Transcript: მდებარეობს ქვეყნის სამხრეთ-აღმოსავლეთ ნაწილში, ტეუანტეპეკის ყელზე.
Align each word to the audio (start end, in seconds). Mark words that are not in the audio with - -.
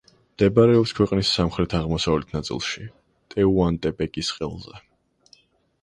მდებარეობს 0.35 0.93
ქვეყნის 0.99 1.33
სამხრეთ-აღმოსავლეთ 1.41 2.35
ნაწილში, 2.37 2.89
ტეუანტეპეკის 3.35 4.35
ყელზე. 4.41 4.85